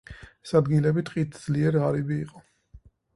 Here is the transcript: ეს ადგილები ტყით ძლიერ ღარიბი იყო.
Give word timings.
ეს 0.45 0.53
ადგილები 0.59 1.03
ტყით 1.09 1.37
ძლიერ 1.41 1.77
ღარიბი 1.83 2.17
იყო. 2.23 2.43